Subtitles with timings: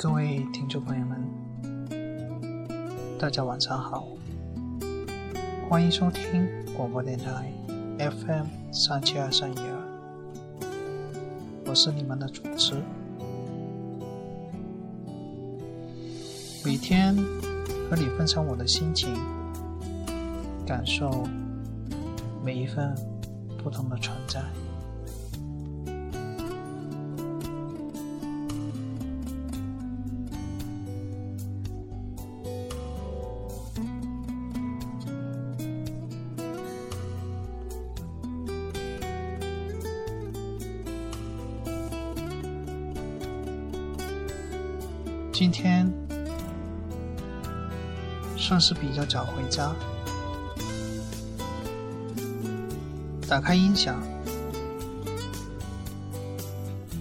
[0.00, 1.18] 各位听众朋友们，
[3.18, 4.06] 大家晚上好，
[5.68, 7.52] 欢迎收听广播电台
[7.98, 10.70] FM 三七二三一二，
[11.66, 12.76] 我是你们的主持。
[16.64, 17.16] 每天
[17.90, 19.12] 和你分享我的心情，
[20.64, 21.26] 感受
[22.44, 22.94] 每一份
[23.60, 24.40] 不同的存在。
[45.38, 45.88] 今天
[48.36, 49.72] 算是比较早回家，
[53.28, 54.02] 打开音响，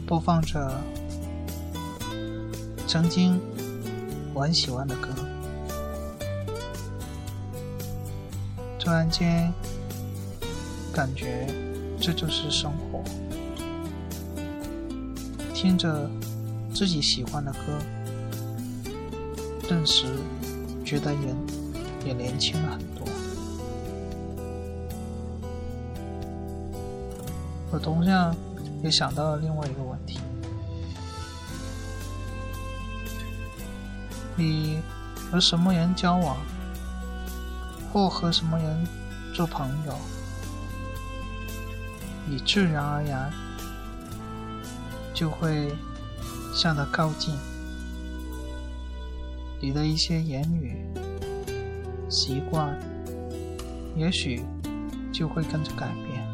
[0.06, 0.80] 播放着
[2.88, 3.42] 曾经
[4.36, 5.10] 我很喜欢的歌，
[8.78, 9.52] 突然间
[10.94, 11.48] 感觉
[12.00, 13.04] 这就是生活，
[15.56, 16.08] 听着
[16.72, 17.80] 自己喜欢的歌。
[19.68, 20.06] 顿时
[20.86, 21.36] 觉得人
[22.06, 23.06] 也年轻了很多。
[27.70, 28.34] 我同样
[28.82, 30.20] 也想到了另外一个问题：
[34.38, 34.80] 你
[35.30, 36.38] 和什么人交往，
[37.92, 38.88] 或和什么人
[39.34, 39.94] 做朋友，
[42.26, 43.30] 你自然而然
[45.14, 45.76] 就会
[46.56, 47.36] 向他靠近。
[49.60, 50.86] 你的一些言语、
[52.10, 52.78] 习惯，
[53.96, 54.44] 也许
[55.12, 56.26] 就会跟着改变。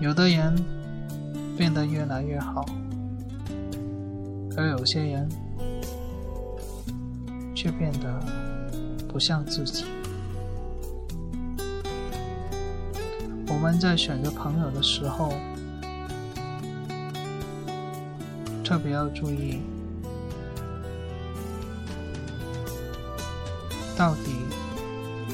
[0.00, 0.54] 有的人
[1.56, 2.64] 变得越来越好，
[4.56, 5.28] 而有些人
[7.54, 8.20] 却变得
[9.08, 9.84] 不像自己。
[13.48, 15.32] 我们在选择朋友的时候，
[18.68, 19.62] 特别要注意，
[23.96, 24.44] 到底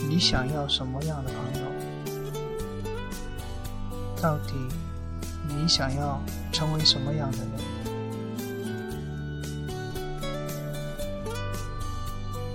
[0.08, 1.66] 你想要什么样的朋友？
[4.22, 4.54] 到底
[5.48, 6.22] 你想要
[6.52, 7.48] 成为什么样的人？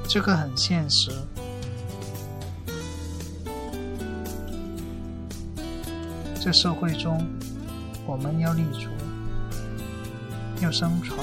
[0.08, 1.12] 这个很现实。
[6.40, 7.28] 这社会中，
[8.08, 8.88] 我们要立足。
[10.62, 11.18] 要生存，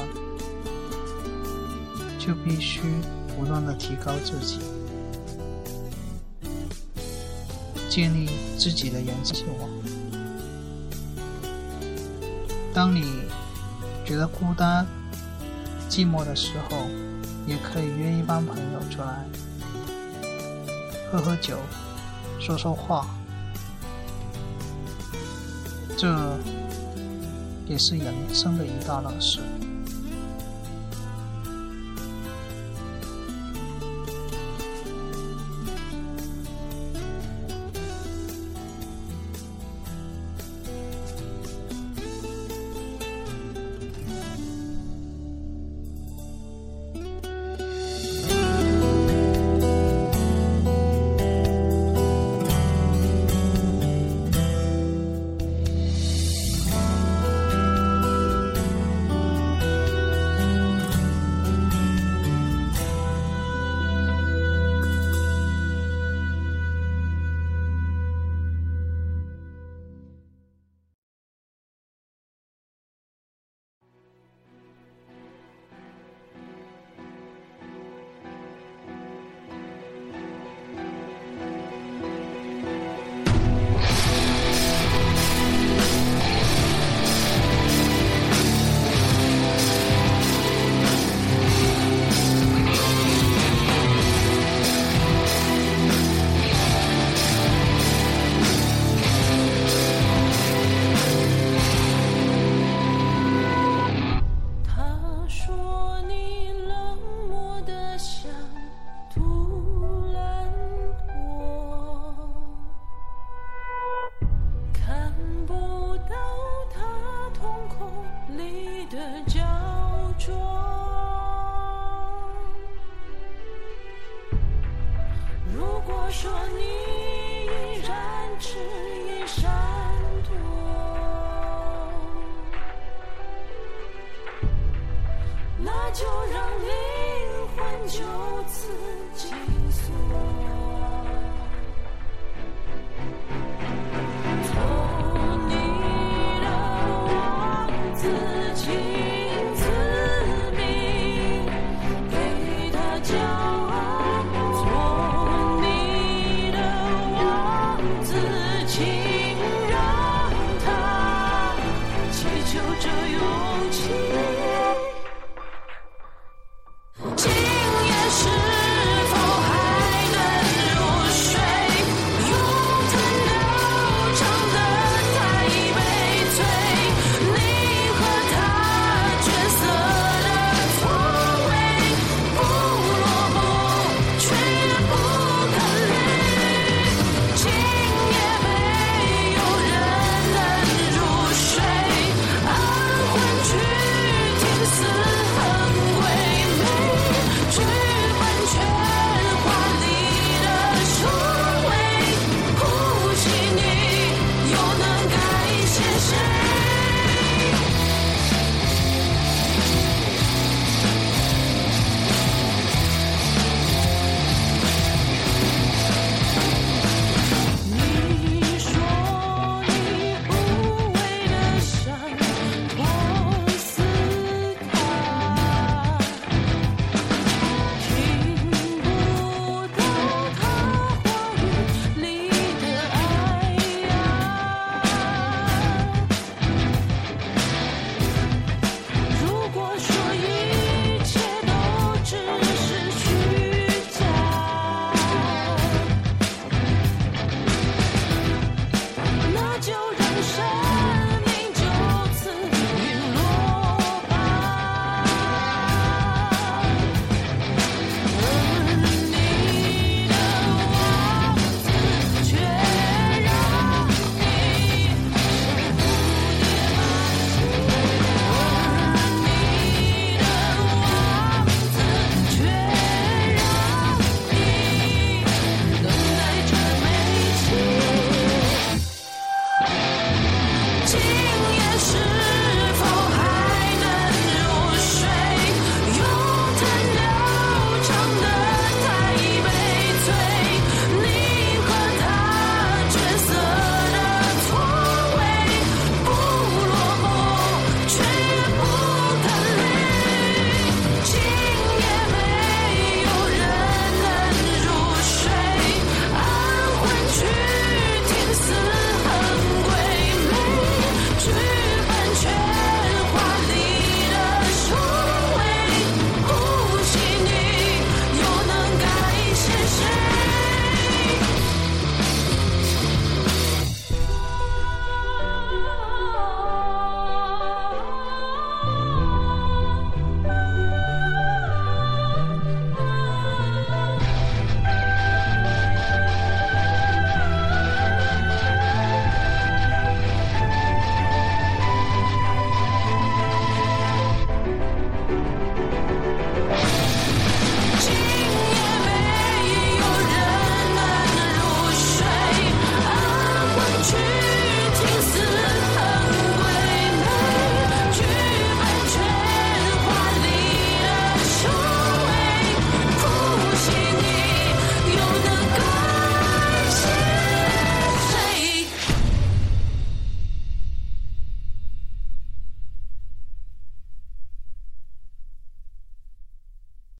[2.18, 2.80] 就必须
[3.36, 4.58] 不断的提高自己，
[7.90, 9.68] 建立自己的人际网。
[12.72, 13.04] 当你
[14.04, 14.86] 觉得孤单、
[15.90, 16.76] 寂寞的时候，
[17.46, 19.24] 也可以约一帮朋友出来，
[21.12, 21.58] 喝喝酒，
[22.40, 23.06] 说说话，
[25.96, 26.16] 这。
[27.66, 29.40] 也是人生的一大乐事。